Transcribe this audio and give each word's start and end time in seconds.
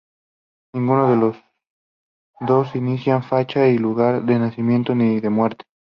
Ninguno 0.73 1.11
de 1.11 1.15
los 1.17 1.37
dos 2.39 2.75
indican 2.75 3.21
fecha 3.21 3.67
y 3.67 3.77
lugar 3.77 4.23
de 4.23 4.39
nacimiento 4.39 4.95
ni 4.95 5.19
de 5.19 5.29
muerte. 5.29 5.65